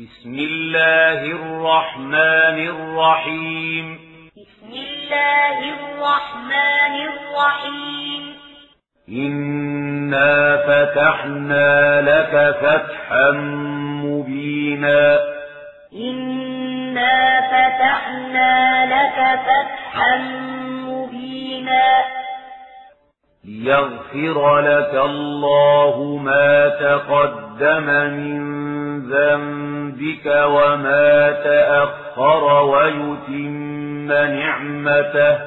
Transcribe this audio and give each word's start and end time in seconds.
بسم 0.00 0.34
الله 0.34 1.22
الرحمن 1.24 2.58
الرحيم. 2.68 3.98
بسم 4.36 4.72
الله 4.72 5.58
الرحمن 5.58 6.94
الرحيم. 7.10 8.36
إنا 9.08 10.56
فتحنا 10.56 12.00
لك 12.00 12.56
فتحا 12.62 13.30
مبينا. 14.04 15.18
إنا 15.92 17.40
فتحنا 17.50 18.86
لك 18.86 19.40
فتحا 19.40 20.16
مبينا. 20.88 22.04
ليغفر 23.44 24.58
لك 24.60 24.94
الله 24.94 26.20
ما 26.24 26.68
تقدم 26.68 27.86
من 27.86 28.79
ذنبك 29.08 30.26
وما 30.26 31.30
تأخر 31.30 32.62
ويتم 32.64 34.12
نعمته. 34.12 35.38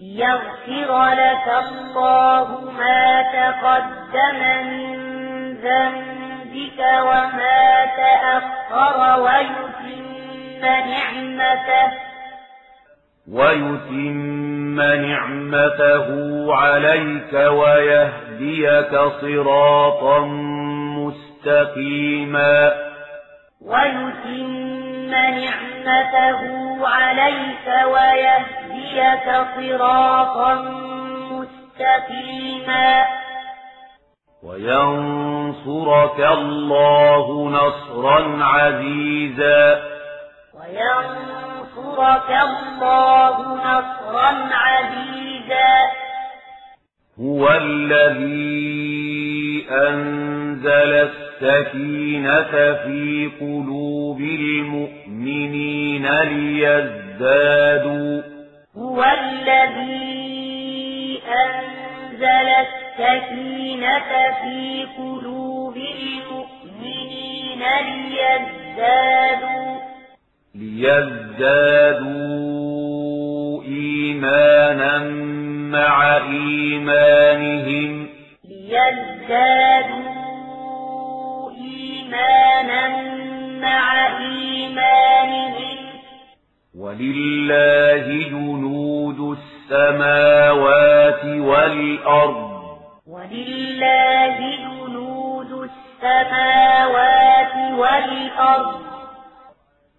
يغفر 0.00 0.90
لك 1.12 1.46
الله 1.68 2.46
ما 2.78 3.22
تقدم 3.22 4.40
من 4.66 4.96
ذنبك 5.54 6.80
وما 7.02 7.86
تأخر 7.96 8.96
ويتم 9.22 10.62
نعمته. 10.62 11.92
ويتم 13.32 14.80
نعمته 14.80 16.06
عليك 16.54 17.32
ويهديك 17.32 18.92
صراطا 19.20 20.18
مستقيما. 20.98 22.81
ويتم 23.72 25.10
نعمته 25.10 26.40
عليك 26.88 27.66
ويهديك 27.92 29.26
صراطا 29.56 30.54
مستقيما. 31.30 33.04
وينصرك 34.42 36.20
الله 36.20 37.48
نصرا 37.48 38.44
عزيزا. 38.44 39.82
وينصرك 40.54 42.30
الله 42.30 43.36
نصرا 43.54 44.30
عزيزا. 44.52 45.74
هو 47.20 47.48
الذي 47.48 48.62
أنزل 49.70 51.10
السكينة 51.42 52.74
في 52.84 53.30
قلوب 53.40 54.20
المؤمنين 54.20 56.06
ليزدادوا 56.22 57.82
هو 58.76 59.04
الذي 59.04 60.12
أنزل 61.44 62.48
السكينة 62.66 64.10
في 64.42 64.86
قلوب 64.98 65.76
المؤمنين 65.76 67.62
ليزدادوا 68.08 69.72
ليزدادوا 72.02 73.62
إيمانا 73.64 74.98
مع 75.78 76.16
إيمانهم 76.16 78.06
ليزدادوا 78.44 80.01
إيمانا 82.14 82.88
مع 83.60 84.06
إيمانهم. 84.18 85.78
ولله 86.78 88.28
جنود 88.28 89.38
السماوات 89.70 91.24
والأرض. 91.24 92.52
ولله 93.06 94.38
جنود 94.38 95.70
السماوات 96.02 97.56
والأرض. 97.78 98.82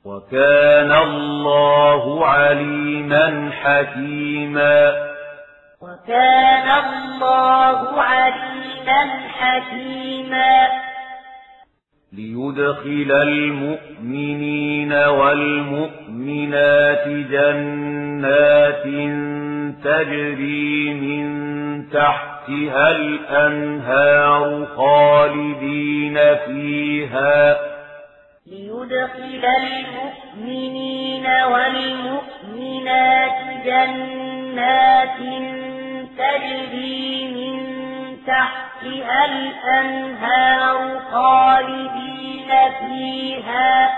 وكان 0.06 0.92
الله 0.92 2.28
عليما 2.28 3.52
حكيما. 3.64 4.94
وكان 5.82 6.70
الله 6.86 8.02
عليما 8.02 9.30
حكيما. 9.40 10.93
ليدخل 12.18 13.12
المؤمنين 13.12 14.94
والمؤمنات 14.94 15.88
جنات 17.08 18.84
تجري 19.84 20.94
من 20.94 21.26
تحتها 21.90 22.92
الأنهار 22.92 24.66
خالدين 24.66 26.18
فيها. 26.46 27.58
ليدخل 28.48 29.44
المؤمنين 29.64 31.26
والمؤمنات 31.52 33.38
جنات 33.66 35.20
تجري 36.18 37.28
من 37.36 37.58
تحتها 38.28 38.73
الأنهار 39.26 41.00
خالدين 41.12 42.52
فيها. 42.80 43.98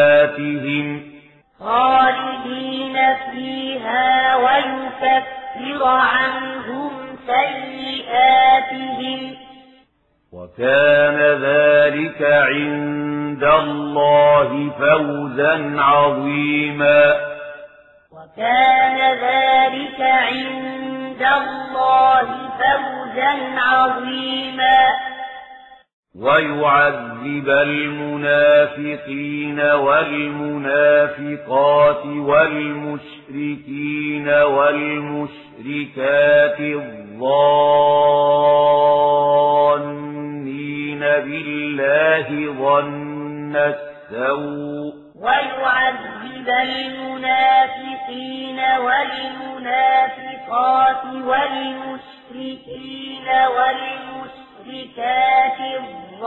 خالدين 1.61 2.97
فيها 3.33 4.37
ويكفر 4.37 5.85
عنهم 5.85 6.93
سيئاتهم. 7.27 8.65
وكان 10.35 11.19
ذلك 11.43 12.23
عند 12.23 13.45
الله 13.45 14.71
فوزا 14.79 15.81
عظيما. 15.81 17.15
وكان 18.13 18.99
ذلك 19.13 20.01
عند 20.01 21.23
الله 21.23 22.27
فوزا 22.61 23.33
عظيما. 23.59 24.79
ويعذب 26.19 27.49
المنافقين 27.49 28.81
والمنافقات 29.61 30.87
والمشركين 32.07 33.49
والمشركات 34.29 35.31
الظانين 36.61 37.25
بالله 41.05 42.53
ظن 42.53 43.57
السوء. 43.57 44.95
ويعذب 45.21 46.49
المنافقين 46.49 48.59
والمنافقات 48.59 51.05
والمشركين 51.07 53.29
والمشركات 53.57 55.61
الظانين 55.61 56.25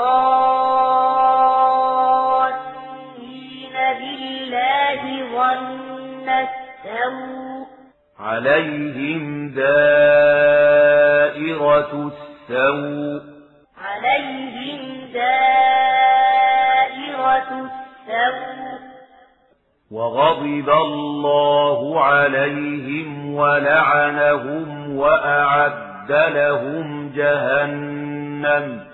بالله 3.99 5.01
ظن 5.35 6.29
السوء. 6.29 7.65
عليهم 8.19 9.49
دائرة 9.49 9.71
السوء. 12.49 13.36
عليهم 14.03 15.11
دائرة 15.13 15.69
السوء. 17.37 18.77
وغضب 19.91 20.69
الله 20.69 22.03
عليهم 22.03 23.35
ولعنهم 23.35 24.97
وأعد 24.97 26.11
لهم 26.11 27.13
جهنم. 27.15 28.87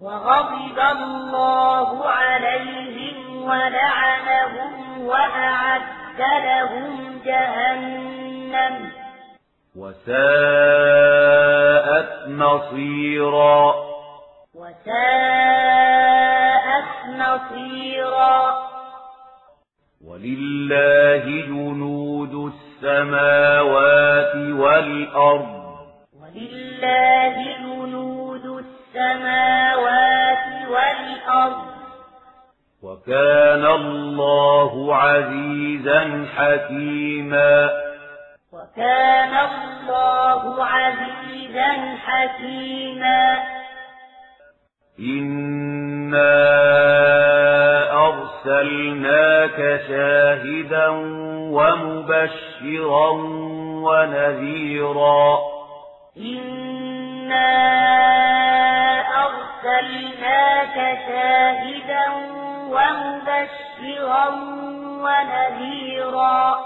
وغضب 0.00 0.78
الله 0.92 2.08
عليهم 2.08 3.42
ولعنهم 3.44 5.06
وأعد 5.06 6.20
لهم 6.44 7.20
جهنم. 7.26 8.90
وساءت 9.76 10.08
مصيرا. 12.28 13.87
وساءت 14.86 16.84
مصيرا 17.06 18.68
ولله 20.04 21.24
جنود 21.24 22.52
السماوات 22.52 24.34
والأرض 24.36 25.58
لله 26.34 27.34
جنود 27.44 28.44
السماوات 28.64 30.46
والأرض 30.70 31.68
وكان 32.82 33.66
الله 33.66 34.96
عزيزا 34.96 36.26
حكيما 36.36 37.70
وكان 38.52 39.34
الله 39.48 40.64
عزيزا 40.64 41.96
حكيما 42.06 43.57
إنا 44.98 46.34
أرسلناك 48.06 49.80
شاهدا 49.88 50.88
ومبشرا 51.54 53.10
ونذيرا 53.86 55.38
إنا 56.16 57.50
أرسلناك 59.24 60.98
شاهدا 61.08 62.04
ومبشرا 62.70 64.28
ونذيرا 65.04 66.58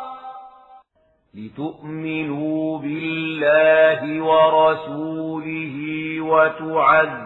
لتؤمنوا 1.34 2.78
بالله 2.78 4.22
ورسوله 4.22 5.76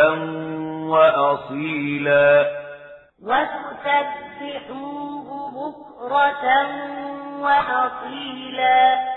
وأصيلا 0.88 2.32
وتسبحوه 3.22 5.28
بكرة 5.50 6.44
وأصيلا 7.40 9.13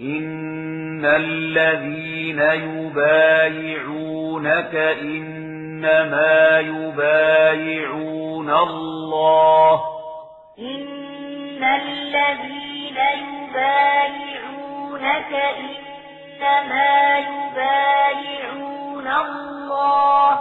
إن 0.00 1.04
الذين 1.04 2.38
يبايعونك 3.20 3.94
إنما 5.02 6.60
يبايعون 6.60 8.50
الله 8.50 9.80
إن 10.58 11.64
الذين 11.64 12.96
يبايعونك 13.50 15.32
إنما 15.60 17.18
يبايعون 17.18 19.06
الله 19.06 20.40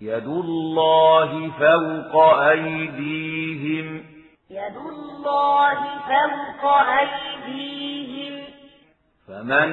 يد 0.00 0.26
الله 0.26 1.50
فوق 1.58 2.14
أيديهم 2.38 4.15
يد 4.50 4.76
الله 4.76 5.74
فوق 5.74 6.76
أيديهم. 6.76 8.44
فمن 9.28 9.68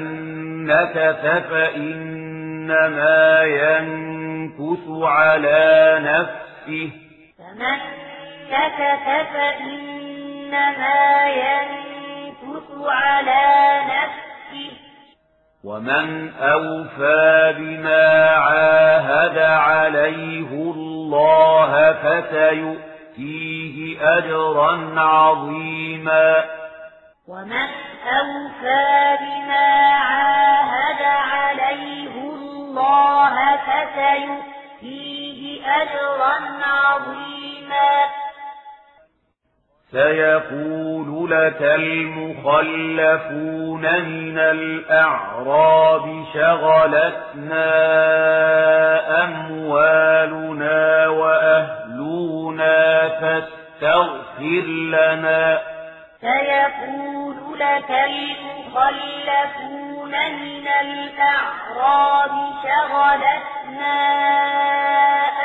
نكث 0.65 1.21
فإنما 1.49 3.43
ينكث 3.43 4.87
على 4.89 5.99
نفسه. 6.03 6.91
فمن 7.37 7.77
نكث 8.51 9.07
فإنما 9.33 11.01
ينكث 11.27 12.71
على 12.85 13.81
نفسه. 13.85 14.71
ومن 15.63 16.33
أوفى 16.33 17.53
بما 17.57 18.29
عاهد 18.29 19.37
عليه 19.37 20.49
الله 20.49 21.91
فسيؤتيه 23.13 23.97
أجرا 24.17 24.99
عظيما 25.01 26.43
ومن 27.27 27.67
أوفى 28.05 29.17
بما 29.21 29.67
عاهد 29.93 31.01
عليه 31.03 32.11
الله 32.21 33.35
فسيؤتيه 33.55 35.41
أجرا 35.81 36.35
عظيما 36.65 37.93
سيقول 39.91 41.31
لك 41.31 41.61
المخلفون 41.61 43.21
من 43.81 44.37
الأعراب 44.39 46.05
شغلتنا 46.33 47.73
أموالنا 49.23 51.07
وأهلنا 51.07 51.82
فاستغفر 53.21 54.65
لنا. 54.67 55.61
سيقول 56.21 57.35
لك 57.59 57.91
المخلفون 57.91 59.53
من 60.11 60.67
الأعراب 60.81 62.31
شغلتنا 62.63 63.97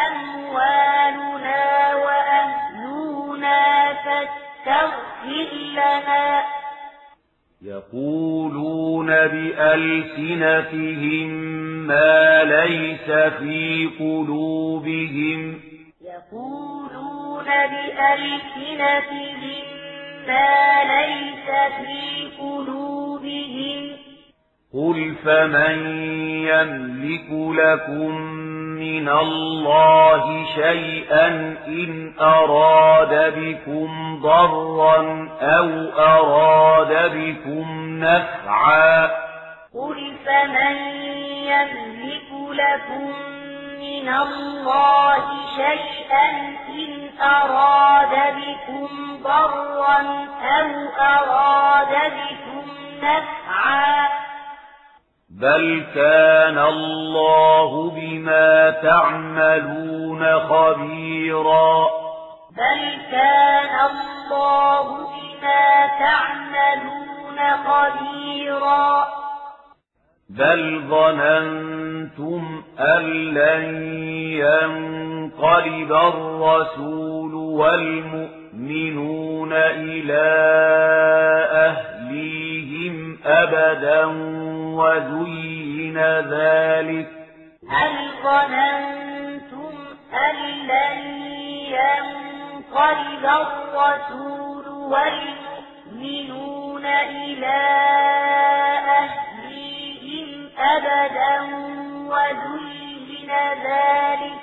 أموالنا 0.07 1.65
وأهلنا 1.95 3.61
فاستغفر 3.95 5.51
لنا. 5.73 6.43
يقولون 7.63 9.07
بألسنتهم 9.07 10.69
ما 11.87 12.45
ليس 12.45 13.11
في 13.11 13.91
قلوبهم. 13.99 14.58
بألسنتهم 17.67 19.65
ما 20.27 20.85
ليس 20.85 21.49
في 21.77 22.29
قلوبهم. 22.41 23.97
قل 24.75 25.15
فمن 25.25 25.79
يملك 26.47 27.31
لكم 27.31 28.15
من 28.79 29.09
الله 29.09 30.45
شيئا 30.55 31.27
إن 31.67 32.13
أراد 32.21 33.35
بكم 33.39 34.21
ضرا 34.23 35.29
أو 35.41 35.69
أراد 35.99 37.13
بكم 37.17 37.99
نفعا 38.05 39.07
قل 39.75 40.13
فمن 40.27 40.77
يملك 41.47 42.31
لكم 42.51 43.13
من 43.81 44.09
الله 44.09 45.25
شيئا 45.57 46.29
إن 46.69 47.08
أراد 47.23 48.37
بكم 48.37 49.23
ضرا 49.23 50.01
أو 50.43 50.71
أراد 51.01 52.13
بكم 52.13 52.67
نفعا 53.03 54.09
بل 55.31 55.87
كان 55.95 56.59
الله 56.59 57.91
بما 57.91 58.71
تعملون 58.71 60.39
خبيرا. 60.39 61.89
بل 62.51 62.99
كان 63.11 63.75
الله 63.91 64.87
بما 64.89 65.87
تعملون 65.99 67.39
خبيرا. 67.67 69.07
بل 70.31 70.83
ظننتم 70.91 71.88
أن 72.81 73.03
لن 73.35 73.65
ينقلب 74.33 75.93
الرسول 75.93 77.35
والمؤمنون 77.35 79.53
إلى 79.53 80.29
أهليهم 81.53 83.19
أبدا 83.27 84.05
وزين 84.79 85.99
ذلك 86.31 87.09
هل 87.71 87.93
ظننتم 88.23 89.75
أن 90.15 90.37
لن 90.67 90.99
ينقلب 91.79 93.25
الرسول 93.25 94.69
والمؤمنون 94.69 96.87
إلى 96.87 97.59
أهليهم 98.89 100.49
أبدا 100.59 101.41
وزين 102.09 103.31
ذلك 103.65 104.41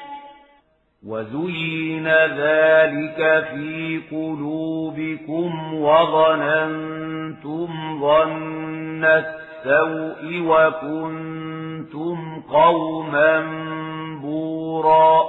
وزين 1.07 2.07
ذلك 2.43 3.19
في 3.51 4.01
قلوبكم 4.11 5.73
وظننتم 5.73 7.67
ظن 8.01 9.05
السوء 9.05 10.41
وكنتم 10.41 12.41
قوما 12.49 13.39
بورا 14.21 15.23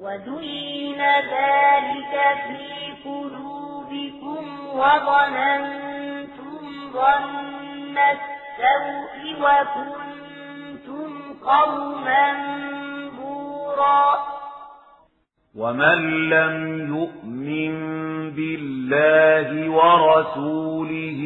وزين 0.00 1.00
ذلك 1.00 2.14
في 2.46 2.66
قلوبكم 3.04 4.44
وظننتم 4.74 6.62
ظن 6.92 7.96
السوء 7.98 9.22
وكنتم 9.40 10.05
قوما 11.46 12.26
بورا 13.18 14.06
ومن 15.56 16.28
لم 16.30 16.54
يؤمن 16.96 17.74
بالله 18.30 19.70
ورسوله 19.70 21.20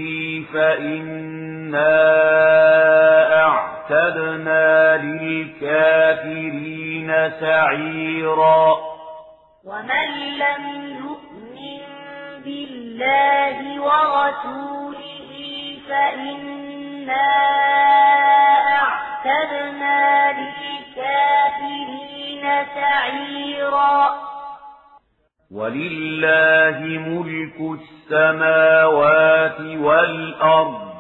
فإنا 0.53 1.97
أعتدنا 3.47 4.97
للكافرين 4.97 7.11
سعيرا. 7.41 8.77
ومن 9.65 10.09
لم 10.39 10.65
يؤمن 11.05 11.81
بالله 12.45 13.59
ورسوله 13.83 15.31
فإنا 15.89 17.60
ولله 25.51 26.79
ملك 26.81 27.81
السماوات 27.81 29.61
والأرض. 29.61 30.91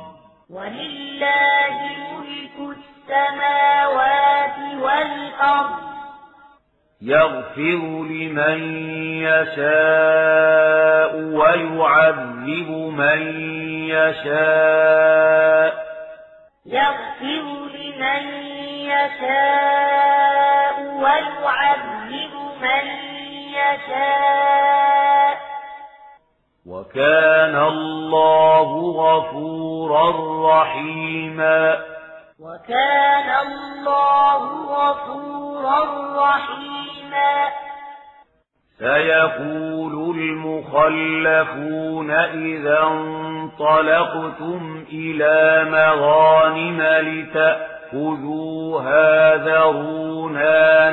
ولله 0.50 1.76
ملك 2.12 2.76
السماوات 2.78 4.58
والأرض. 4.82 5.90
يغفر 7.02 8.04
لمن 8.04 8.58
يشاء 9.22 11.16
ويعذب 11.16 12.70
من 12.70 13.20
يشاء. 13.88 15.72
يغفر 16.66 17.44
لمن 17.74 18.22
يشاء 18.90 20.76
ويعذب 20.82 21.99
من 22.62 22.86
يشاء. 23.48 25.36
وكان 26.66 27.56
الله 27.56 28.92
غفورا 28.96 30.10
رحيما. 30.52 31.78
وكان 32.40 33.46
الله 33.46 34.66
غفورا 34.66 35.80
رحيما. 36.16 37.48
سيقول 38.78 40.16
المخلفون 40.16 42.10
إذا 42.10 42.82
انطلقتم 42.82 44.84
إلى 44.92 45.66
مغانم 45.70 46.82
لتأخذوها 47.92 49.36
ذرونا 49.36 50.90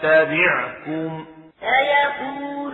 نتبعكم 0.00 1.24
سيقول 1.60 2.72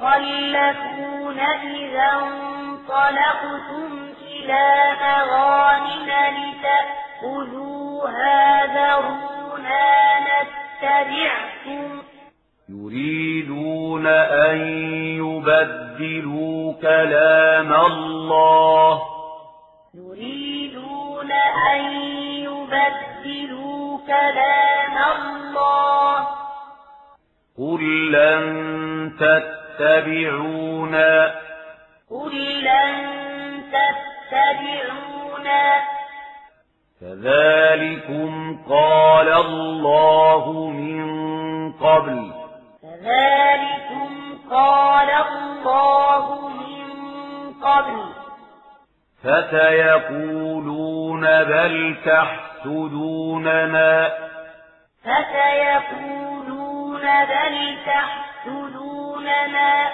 المخلفون 0.00 1.38
إذا 1.38 2.10
انطلقتم 2.12 3.90
إلى 4.26 4.66
مغانم 5.02 6.08
لتأخذوها 7.22 8.36
ذرونا 8.66 9.88
نتبعكم. 10.20 11.88
يريدون 12.68 14.06
أن 14.06 14.58
يبدلوا 15.16 16.72
كلام 16.82 17.72
الله. 17.72 19.02
يريدون 19.94 21.30
أن 21.72 21.82
يبدلوا 22.46 23.67
كلام 24.08 24.96
الله. 24.96 26.26
قل 27.58 28.12
لن 28.12 29.12
تتبعونا. 29.20 31.34
قل 32.10 32.64
لن 32.64 32.94
تتبعونا. 33.72 35.80
كذلكم 37.00 38.58
قال 38.70 39.28
الله 39.28 40.70
من 40.70 41.08
قبل. 41.72 42.32
كذلكم 42.82 44.38
قال 44.50 45.10
الله 45.10 46.48
من 46.48 46.88
قبل. 47.62 48.04
فسيقولون 49.24 51.20
بل 51.20 51.96
تحسدوننا 52.58 54.12
فسيقولون 55.04 57.02
بل 57.02 57.78
تحسدوننا. 57.86 59.90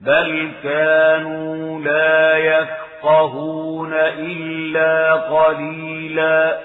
بل 0.00 0.52
كانوا 0.62 1.80
لا 1.80 2.36
يفقهون 2.36 3.92
إلا 3.94 5.14
قليلا. 5.14 6.58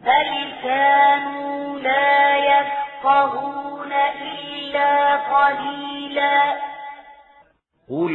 بل 0.00 0.52
كانوا 0.62 1.78
لا 1.78 2.36
يفقهون 2.36 3.92
إلا 4.22 5.16
قليلا. 5.16 6.69
قل 7.90 8.12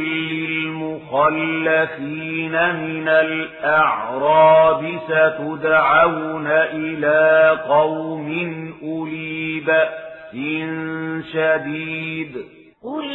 للمخلفين 1.36 2.52
من 2.74 3.08
الأعراب 3.08 4.98
ستدعون 5.08 6.46
إلى 6.46 7.50
قوم 7.68 8.28
أولي 8.82 9.60
بأس 9.60 10.32
شديد 11.32 12.36
قل 12.84 13.06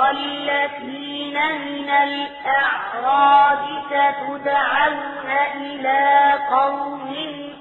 للمخلفين 0.00 1.34
من 1.34 1.88
الأعراب 1.90 3.58
ستدعون 3.86 5.30
إلى 5.56 6.32
قوم 6.50 7.14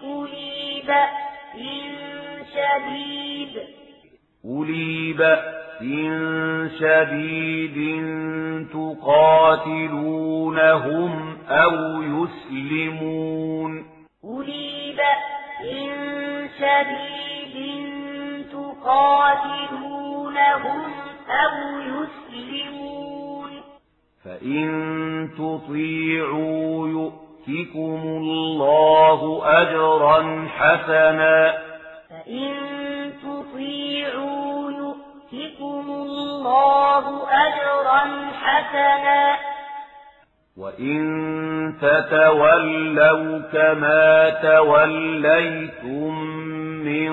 أولي 0.03 0.84
بأس 0.88 1.55
شديد 2.53 3.53
أولي 4.46 5.13
بأس 5.13 5.59
شديد 6.80 7.78
تقاتلونهم 10.00 11.38
أو 11.50 12.02
يسلمون 12.02 13.86
أولي 14.24 14.96
بأس 14.98 15.30
شديد 16.60 17.56
تقاتلونهم 18.52 20.20
أو 21.30 21.56
يسلمون 21.80 23.52
فإن 24.26 24.70
تطيعوا 25.38 26.88
يؤتكم 26.88 28.02
الله 28.06 29.42
أجرا 29.62 30.48
حسنا 30.58 31.54
فإن 32.10 32.69
يؤتكم 35.34 35.92
الله 35.92 37.28
أجرا 37.32 38.32
حسنا. 38.42 39.36
وإن 40.58 41.04
تتولوا 41.82 43.40
كما 43.54 44.30
توليتم 44.30 46.14
من 46.86 47.12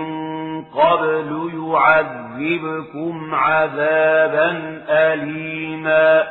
قبل 0.65 1.51
يعذبكم 1.55 3.35
عذابا 3.35 4.83
أليما. 4.89 6.27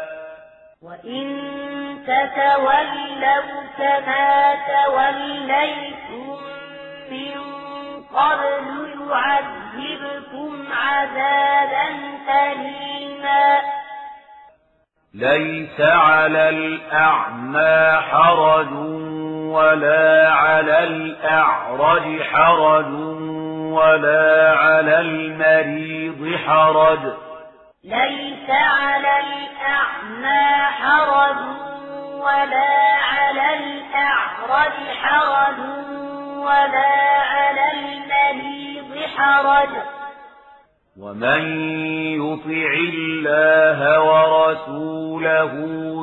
وإن 0.82 1.25
تتولوا 2.08 3.63
كما 3.77 4.56
توليتم 4.56 6.38
من 7.12 7.38
قبل 8.15 8.65
يعذبكم 9.10 9.64
عذابا 10.72 11.88
أليما. 12.29 13.62
ليس 15.13 15.82
على 15.82 16.50
الأعمى 16.50 18.01
حرج 18.12 18.72
ولا 19.53 20.29
على 20.32 20.84
الأعرج 20.84 22.24
حرج 22.24 22.94
ولا 23.74 24.58
على 24.58 25.00
المريض 25.00 26.38
حرج. 26.48 27.00
ليس 27.84 28.50
على 28.50 29.20
الأعمى 29.20 30.65
حرج 30.65 31.38
ولا 32.20 32.96
على 33.13 33.53
الأعرج 33.53 34.74
حرج 35.03 35.60
ولا 36.38 37.22
على 37.22 37.72
المريض 37.72 38.25
حرج. 39.17 39.69
ومن 41.00 41.41
يطع 42.15 42.72
الله 42.93 43.79
ورسوله 44.03 45.53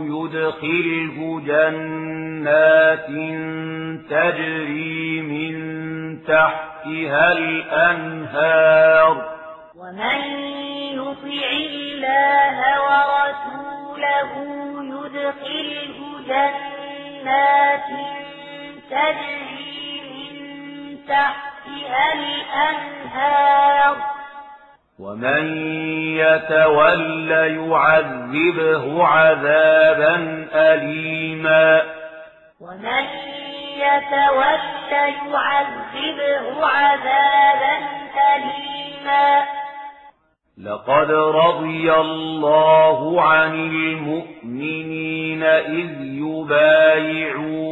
يدخله 0.05 1.41
جنات 1.47 3.07
تجري 4.11 5.21
من 5.21 5.55
تحتها 6.25 7.33
الأنهار. 7.33 9.15
ومن 9.77 10.21
يطع 10.93 11.49
الله 11.53 12.59
ورسوله 12.89 14.31
يدخله 14.83 15.99
جنات 16.29 17.89
تجري 18.91 20.01
من 20.11 20.35
تحتها 21.09 21.52
الأنهار. 22.15 23.97
ومن 24.99 25.67
يتول 26.17 27.31
يعذبه 27.31 29.05
عذابا 29.05 30.47
أليما. 30.55 31.83
ومن 32.61 33.05
يتول 33.77 34.63
يعذبه 34.93 36.67
عذابا 36.67 37.79
أليما. 38.37 39.43
لقد 40.65 41.11
رضي 41.11 41.93
الله 41.93 43.23
عن 43.23 43.55
المؤمنين 43.55 45.43
إذ 45.43 45.91
يبايعونك 46.23 47.63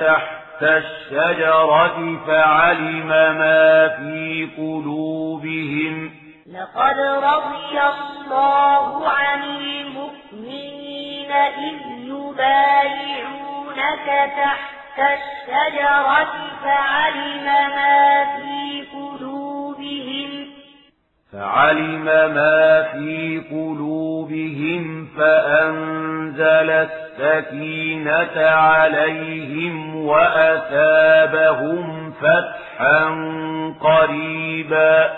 تحت 0.00 0.33
الشجرة 0.62 2.18
فعلم 2.26 3.08
ما 3.08 3.88
في 3.88 4.48
قلوبهم. 4.56 6.10
لقد 6.52 6.98
رضي 7.00 7.80
الله 7.80 9.08
عن 9.08 9.42
المؤمنين 9.42 11.32
إذ 11.32 11.80
يبايعونك 12.04 14.06
تحت 14.36 14.98
الشجرة 14.98 16.32
فعلم 16.64 17.44
ما 17.44 18.24
في 18.36 18.43
فعلم 21.34 22.04
ما 22.34 22.82
في 22.82 23.42
قلوبهم 23.50 25.08
فأنزل 25.18 26.70
السكينة 26.70 28.46
عليهم 28.50 29.96
وأثابهم 30.06 31.84
فتحا 32.20 33.04
قريبا. 33.80 35.14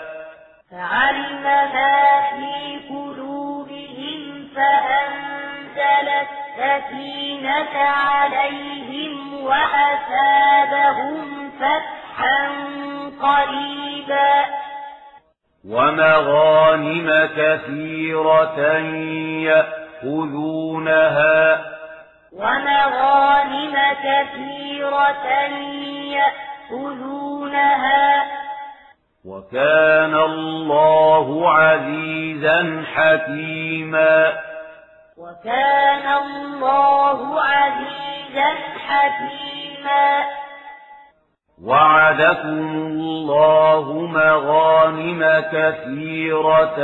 فعلم 0.71 1.43
ما 1.43 2.21
في 2.21 2.79
قلوبهم 2.89 4.47
فأنزل 4.55 6.07
السكينة 6.25 7.75
عليهم 7.79 9.13
وأثابهم 9.43 11.25
فتحا 11.59 12.39
قريبا. 13.21 13.36
ومغانم 15.69 17.29
كثيرة 17.37 18.59
يأخذونها. 20.03 21.65
ومغانم 22.33 23.75
كثيرة 24.03 25.27
يأخذونها. 26.71 28.23
وكان 29.25 30.15
الله 30.15 31.51
عزيزا 31.51 32.83
حكيما. 32.93 34.33
وكان 35.17 36.17
الله 36.23 37.41
عزيزا 37.41 38.55
حكيما. 38.87 40.46
وعدكم 41.63 42.69
الله 42.75 43.93
مغانم 43.93 45.43
كثيرة 45.51 46.77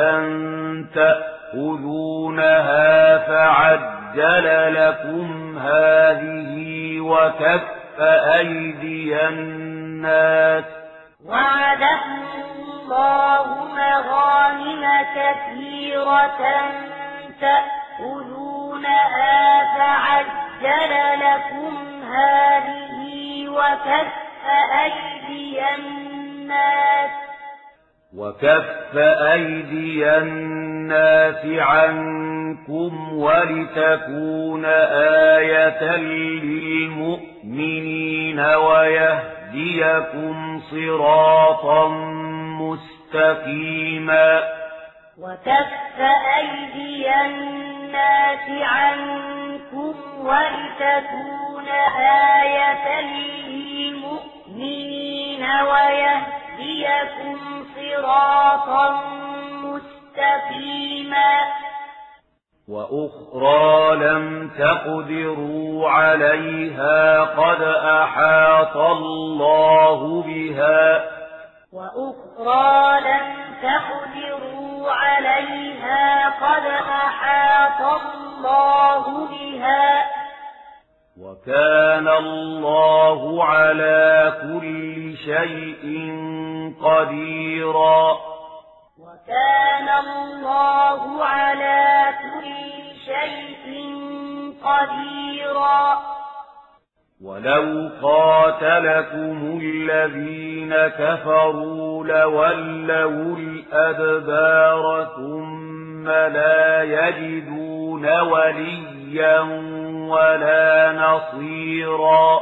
تأخذونها 0.96 2.38
فعجل 3.18 4.74
لكم 4.74 5.58
هذه 5.58 7.00
وكف 7.00 8.02
أيدي 8.02 9.28
الناس 9.28 10.64
وعدكم 11.26 12.24
الله 12.46 13.46
مغانم 13.76 14.84
كثيرة 15.16 16.42
تأخذونها 17.42 18.84
فعجل 19.78 20.94
لكم 21.20 21.74
هذه 22.04 23.50
وكف 23.50 24.23
أيدي 24.46 25.62
الناس. 25.76 27.10
وكف 28.18 28.98
أيدي 29.34 30.18
الناس 30.18 31.46
عنكم 31.46 33.14
ولتكون 33.18 34.66
آية 35.36 35.96
للمؤمنين 36.44 37.40
ويهديكم 38.40 39.94
صراطا 40.72 41.88
مستقيما. 42.60 44.44
وكف 45.20 46.00
أيدي 46.38 47.10
الناس 47.26 48.50
عنكم 48.50 49.96
ولتكون 50.20 51.68
آية 52.00 53.00
للمؤمنين 53.02 53.43
ويهديكم 55.64 57.38
صراطا 57.76 59.02
مستقيما. 59.54 61.40
وأخرى 62.70 63.96
لم 63.96 64.52
تقدروا 64.60 65.90
عليها 65.90 67.24
قد 67.24 67.62
أحاط 68.02 68.78
الله 68.78 70.22
بها. 70.22 71.04
وأخرى 71.74 73.02
لم 73.02 73.56
تقدروا 73.62 74.92
عليها 74.92 76.30
قد 76.30 76.66
أحاط 76.90 78.02
الله 78.02 79.28
بها. 79.28 80.13
وكان 81.22 82.08
الله 82.08 83.44
على 83.44 84.34
كل 84.42 85.18
شيء 85.18 85.84
قديرا. 86.82 88.12
وكان 89.00 89.90
الله 90.06 91.24
على 91.24 92.06
كل 92.24 92.54
شيء 93.06 93.94
قديرا. 94.64 96.14
ولو 97.24 97.90
قاتلكم 98.02 99.60
الذين 99.64 100.74
كفروا 100.76 102.06
لولوا 102.06 103.38
الأدبار 103.38 105.08
ثم 105.16 106.10
لا 106.10 106.84
يجدون 106.84 108.20
وليا 108.20 109.44
ولا 110.10 110.92
نصيرا. 110.92 112.42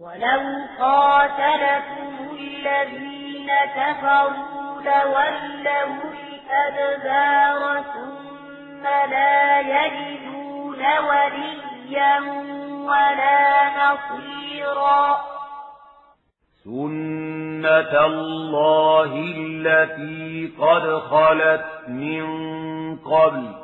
ولو 0.00 0.42
قاتلكم 0.80 2.36
الذين 2.38 3.50
كفروا 3.76 4.82
لولوا 4.82 6.12
الأدبار 6.12 7.82
ثم 7.82 8.84
لا 9.10 9.60
يجدون 9.60 10.82
وليا 11.08 12.20
ولا 12.84 13.68
نصيرا. 13.68 15.20
سنة 16.64 18.06
الله 18.06 19.12
التي 19.36 20.52
قد 20.60 20.98
خلت 20.98 21.64
من 21.88 22.26
قبل. 22.96 23.54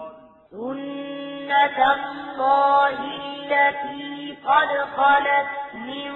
سنة 0.50 1.92
الله 1.92 2.19
التي 2.88 4.36
قد 4.46 4.68
خلت 4.96 5.46
من 5.74 6.12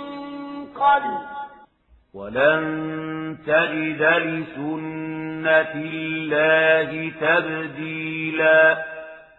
قبل. 0.67 1.19
ولن 2.15 3.39
تجد 3.47 4.03
لسنة 4.03 5.75
الله 5.75 7.13
تبديلا. 7.21 8.85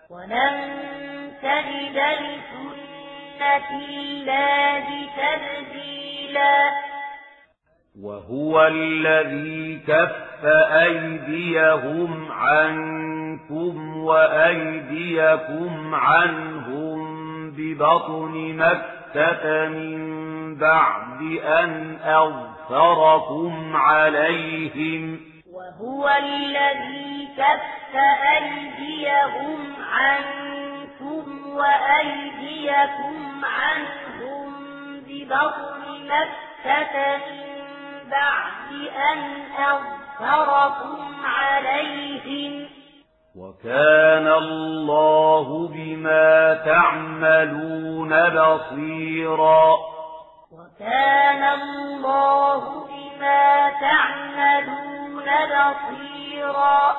ولن 0.10 0.72
تجد 1.44 1.98
لسنة 2.22 3.70
الله 3.90 4.86
تبديلا. 5.18 6.72
وهو 8.02 8.68
الذي 8.68 9.80
كف 9.88 10.46
أيديهم 10.72 12.32
عنكم 12.32 13.98
وأيديكم 13.98 15.96
عنهم. 15.96 16.65
ببطن 17.58 18.56
مكة 18.58 19.68
من 19.68 20.56
بعد 20.58 21.22
أن 21.44 22.00
أغفركم 22.04 23.76
عليهم. 23.76 25.20
وهو 25.54 26.10
الذي 26.10 27.28
كف 27.38 27.96
أيديهم 28.36 29.76
عنكم 29.92 31.48
وأيديكم 31.48 33.46
عنهم 33.46 34.54
ببطن 35.08 35.82
مكة 36.06 37.18
من 37.18 37.56
بعد 38.12 38.72
أن 39.12 39.20
أغفركم 39.60 41.26
عليهم. 41.26 42.75
وكان 43.38 44.28
الله 44.28 45.68
بما 45.68 46.54
تعملون 46.66 48.10
بصيرا. 48.30 49.74
وكان 50.52 51.44
الله 51.44 52.60
بما 52.60 53.70
تعملون 53.70 55.26
بصيرا. 55.26 56.96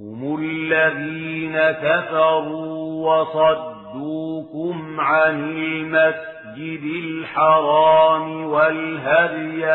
هم 0.00 0.38
الذين 0.40 1.58
كفروا 1.58 3.10
وصدوكم 3.10 5.00
عن 5.00 5.34
المسجد 5.56 6.82
الحرام 7.04 8.46
والهدي 8.46 9.66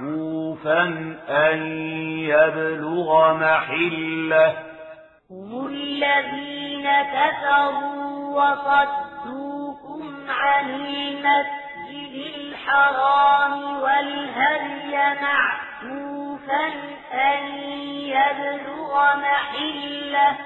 معكوفا 0.00 0.82
أن 1.28 1.58
يبلغ 2.18 3.34
محله 3.34 4.54
هم 5.30 5.66
الذين 5.66 6.88
كفروا 7.02 8.42
وصدوكم 8.42 10.14
عن 10.28 10.70
المسجد 10.70 12.14
الحرام 12.36 13.80
والهدي 13.80 14.96
معكوفا 15.22 16.66
أن 17.12 17.44
يبلغ 17.98 18.92
محله 19.16 20.36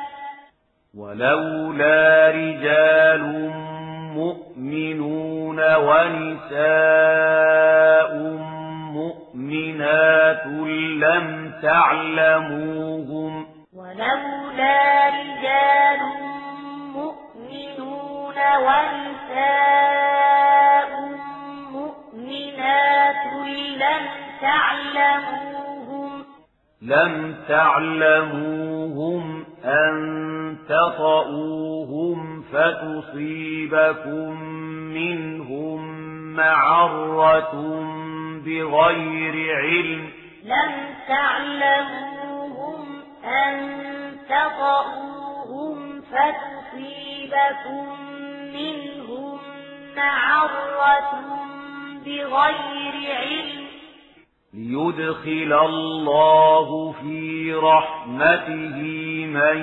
ولولا 0.96 2.30
رجال 2.30 3.22
مؤمنون 4.14 5.74
ونساء 5.74 6.88
مؤمنات 9.38 10.46
لم 11.02 11.52
تعلموهم 11.62 13.46
ولولا 13.74 15.08
رجال 15.08 16.00
مؤمنون 16.94 18.34
ونساء 18.66 20.08
مؤمنات 21.72 23.24
لم 23.78 24.04
تعلموهم 24.40 26.12
لم 26.82 27.34
تعلموهم 27.48 29.24
أن 29.64 29.96
تطؤوهم 30.68 32.42
فتصيبكم 32.42 34.42
منهم 34.94 35.80
معرة 36.34 37.54
بغير 38.48 39.56
علم. 39.56 40.10
لم 40.44 40.94
تعلموهم 41.08 43.02
أن 43.24 43.78
تطؤوهم 44.28 46.00
فتصيبكم 46.00 47.86
منهم 48.54 49.38
معرة 49.96 51.10
بغير 52.06 53.16
علم. 53.16 53.68
ليدخل 54.54 55.52
الله 55.66 56.92
في 56.92 57.52
رحمته 57.54 58.76
من 59.26 59.58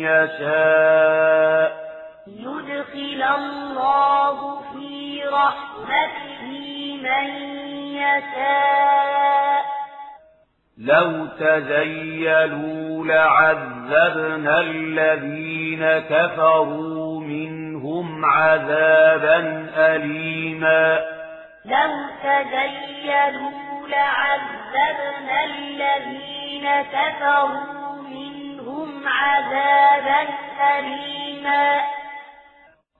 يشاء. 0.00 1.84
يدخل 2.26 3.22
الله 3.22 4.60
في 4.60 5.22
رحمته 5.24 6.96
من 7.02 7.63
يشاء. 7.96 9.64
لو 10.78 11.26
تزيلوا 11.26 13.06
لعذبنا 13.06 14.60
الذين 14.60 15.98
كفروا 15.98 17.20
منهم 17.20 18.24
عذابا 18.24 19.68
أليما. 19.76 21.00
لو 21.64 21.92
تزيلوا 22.22 23.88
لعذبنا 23.88 25.44
الذين 25.44 26.68
كفروا 26.82 28.02
منهم 28.02 29.08
عذابا 29.08 30.28
أليما. 30.78 31.80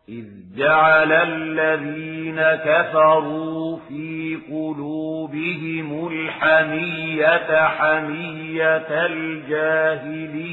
إذ 0.09 0.25
جعل 0.57 1.13
الذين 1.13 2.41
كفروا 2.41 3.79
في 3.89 4.39
قلوبهم 4.51 6.09
الحمية 6.09 7.69
حمية 7.69 9.07
الجاهلية 9.07 10.53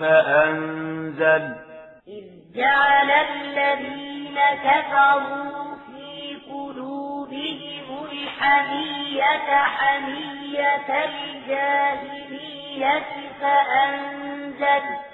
فأنزل 0.00 1.54
إذ 2.08 2.24
جعل 2.54 3.10
الذين 3.10 4.38
كفروا 4.64 5.76
في 5.86 6.36
قلوبهم 6.52 7.86
الحمية 8.12 9.50
حمية 9.62 11.04
الجاهلية 11.04 13.02
فأنزل 13.40 15.11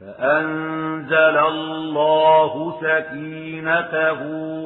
فأنزل 0.00 1.38
الله 1.38 2.80
سكينته 2.80 4.20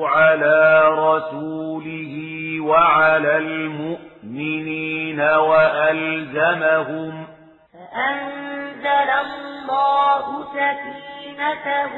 على 0.08 0.88
رسوله 0.88 2.14
وعلى 2.60 3.36
المؤمنين 3.36 5.20
وألزمهم 5.20 7.26
فأنزل 7.72 9.10
الله 9.24 10.44
سكينته 10.52 11.92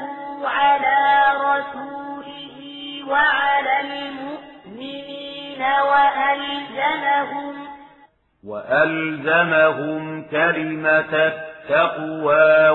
على 0.47 1.25
رسوله 1.35 2.57
وعلى 3.09 3.81
المؤمنين 3.81 5.61
وألزمهم 5.91 7.55
وألزمهم 8.43 10.23
كلمة 10.31 11.33
التقوى 11.69 12.69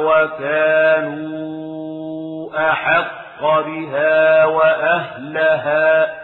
وكانوا 1.14 1.50
أحق 2.70 3.40
بها 3.40 4.44
وأهلها 4.44 6.20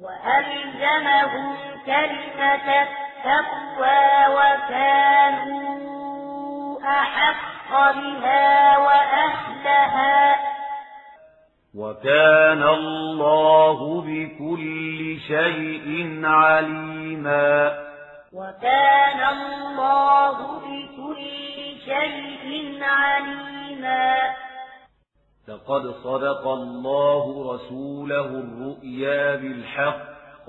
وألزمهم 0.00 1.56
كلمة 1.86 2.82
التقوى 2.82 4.26
وكانوا 4.36 5.76
أحق 6.84 7.70
بها 7.92 8.78
وأهلها 8.78 10.36
وكان 11.74 12.62
الله 12.62 14.00
بكل 14.00 15.18
شيء 15.28 16.20
عليما 16.24 17.86
وكان 18.32 19.20
الله 19.28 20.36
بكل 20.60 21.55
شيء 21.86 22.82
عليما. 22.82 24.36
لقد 25.48 25.82
صدق 26.04 26.48
الله 26.48 27.54
رسوله 27.54 28.26
الرؤيا 28.26 29.36
بالحق. 29.36 30.46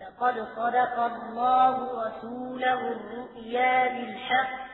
لقد 0.00 0.34
صدق 0.34 1.00
الله 1.00 2.06
رسوله 2.06 2.80
الرؤيا 2.92 3.88
بالحق. 3.88 4.70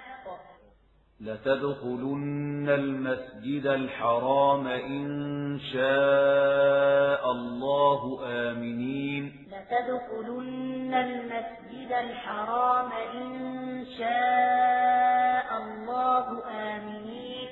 لتدخلن 1.21 2.69
المسجد 2.69 3.67
الحرام 3.67 4.67
إن 4.67 5.59
شاء 5.73 7.31
الله 7.31 8.21
آمنين. 8.27 9.49
لتدخلن 9.49 10.95
المسجد 10.95 11.93
الحرام 11.93 12.93
إن 12.93 13.87
شاء 13.99 14.07
الله 14.09 15.06
آمنين. 16.53 17.49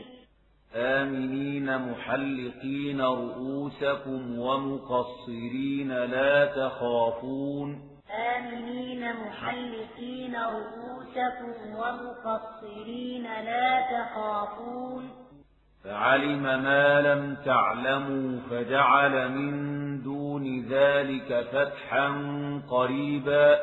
آمنين 0.77 1.79
محلقين 1.79 3.01
رؤوسكم 3.01 4.39
ومقصرين 4.39 5.89
لا 5.89 6.45
تخافون. 6.45 7.81
آمنين 8.37 9.13
محلقين 9.13 10.37
رؤوسكم 10.37 11.77
ومقصرين 11.77 13.23
لا 13.23 13.81
تخافون. 13.81 15.11
فعلم 15.85 16.43
ما 16.43 17.01
لم 17.01 17.37
تعلموا 17.45 18.41
فجعل 18.51 19.31
من 19.31 19.53
دون 20.03 20.69
ذلك 20.69 21.47
فتحا 21.53 22.09
قريبا. 22.71 23.59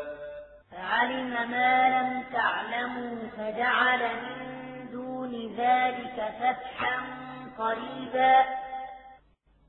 فعلم 0.72 1.30
ما 1.52 1.90
لم 1.90 2.24
تعلموا 2.34 3.16
فجعل 3.38 4.00
من 4.00 4.51
دون 5.32 5.56
ذلك 5.58 6.34
فتحا 6.40 6.98
قريبا. 7.58 8.36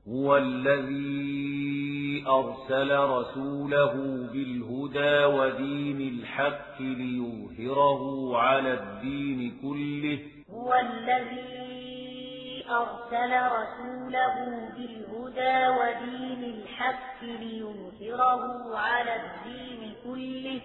هو 0.09 0.37
الذي 0.37 2.23
أرسل 2.27 2.97
رسوله 2.99 3.93
بالهدى 4.33 5.25
ودين 5.25 6.19
الحق 6.19 6.81
ليظهره 6.81 8.37
على 8.37 8.73
الدين 8.73 9.59
كله. 9.61 10.19
هو 10.51 10.73
الذي 10.73 12.65
أرسل 12.69 13.31
رسوله 13.59 14.35
بالهدى 14.75 15.67
ودين 15.67 16.43
الحق 16.43 17.23
ليظهره 17.23 18.77
على 18.77 19.15
الدين 19.15 19.93
كله. 20.03 20.61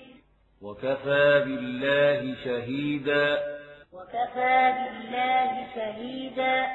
وكفى 0.63 1.45
بالله 1.47 2.35
شهيدا. 2.45 3.58
وكفى 4.09 4.73
بالله 4.73 5.67
شهيدا. 5.75 6.67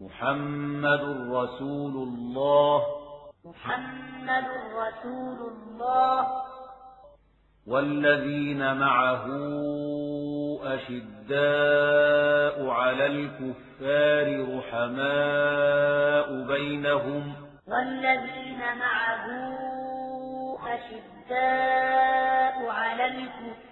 محمد 0.00 1.02
رسول 1.32 2.08
الله. 2.08 2.82
محمد 3.44 4.44
رسول 4.76 5.52
الله. 5.52 6.26
والذين 7.66 8.76
معه 8.76 9.26
أشداء 10.64 12.68
على 12.68 13.06
الكفار 13.06 14.58
رحماء 14.58 16.46
بينهم. 16.46 17.34
والذين 17.68 18.60
معه 18.78 19.26
أشداء 20.74 22.68
على 22.68 23.06
الكفار 23.06 23.63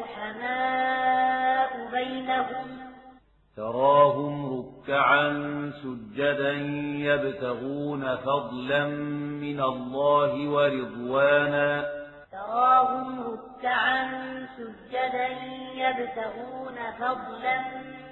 رحماء 0.00 1.70
بينهم. 1.92 2.78
تراهم 3.56 4.58
ركعا 4.58 5.30
سجدا 5.82 6.52
يبتغون 6.98 8.16
فضلا 8.16 8.86
من 9.40 9.60
الله 9.60 10.48
ورضوانا. 10.48 11.86
تراهم 12.32 13.20
ركعا 13.20 14.06
سجدا 14.56 15.28
يبتغون 15.74 16.76
فضلا 16.98 17.58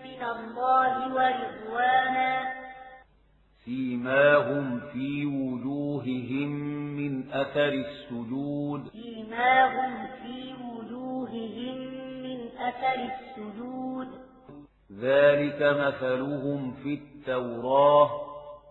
من 0.05 0.23
الله 0.23 1.15
ورضوانا. 1.15 2.57
سيماهم 3.65 4.81
في 4.93 5.27
وجوههم 5.27 6.51
من 6.97 7.31
أثر 7.33 7.69
السجود. 7.69 8.89
سيماهم 8.89 10.07
في 10.23 10.56
وجوههم 11.37 11.79
من 12.23 12.49
أثر 12.59 13.11
السجود. 13.13 14.09
ذلك 15.01 15.63
مثلهم 15.63 16.73
في 16.73 16.95
التوراة. 16.95 18.11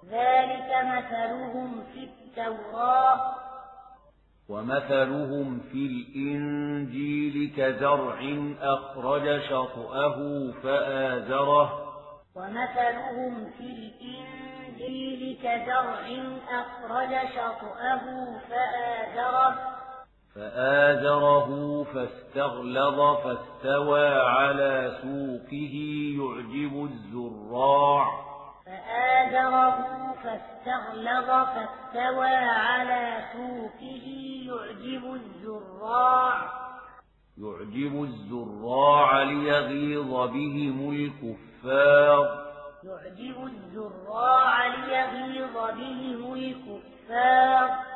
ذلك 0.10 0.72
مثلهم 0.86 1.84
في 1.94 2.04
التوراة. 2.04 3.36
ومثلهم 4.50 5.60
في 5.60 5.86
الإنجيل 5.86 7.54
كزرع 7.58 8.20
أخرج 8.62 9.42
شطأه 9.42 10.52
فآزره. 10.64 11.82
ومثلهم 12.36 13.52
في 13.58 13.64
الإنجيل 13.64 15.38
كزرع 15.44 16.06
أخرج 16.50 17.30
شطأه 17.36 18.04
فآزره. 18.50 19.75
فآزره 20.56 21.84
فاستغلظ 21.84 23.00
فاستوى 23.24 24.08
على 24.08 24.98
سوقه 25.02 25.76
يعجب 26.20 26.90
الزراع. 26.92 28.06
فآزره 28.66 29.78
فاستغلظ 30.24 31.28
فاستوى 31.28 32.36
على 32.36 33.18
سوقه 33.34 34.08
يعجب 34.48 35.14
الزراع. 35.14 36.52
يعجب 37.38 38.04
الزراع 38.04 39.24
ليغيظ 39.24 40.12
بهم 40.12 40.90
الكفار. 40.92 42.46
يعجب 42.84 43.48
الزراع 43.48 44.68
ليغيظ 44.68 45.56
بهم 45.56 46.34
الكفار. 46.34 47.95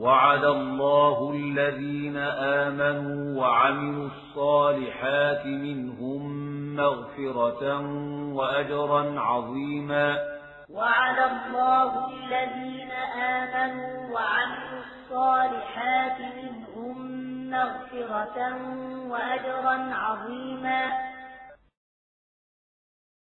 وعد 0.00 0.44
الله 0.44 1.30
الذين 1.34 2.16
آمنوا 2.16 3.40
وعملوا 3.40 4.06
الصالحات 4.06 5.46
منهم 5.46 6.22
مغفرة 6.76 7.80
وأجرا 8.32 9.20
عظيما. 9.20 10.18
وعد 10.70 11.18
الله 11.18 12.08
الذين 12.08 12.90
آمنوا 13.22 14.14
وعملوا 14.14 14.80
الصالحات 14.86 16.18
منهم 16.20 16.96
مغفرة 17.50 18.38
وأجرا 19.10 19.94
عظيما. 19.94 21.15